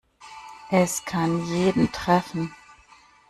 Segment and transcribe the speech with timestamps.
[0.71, 2.51] Es kann jeden treffen.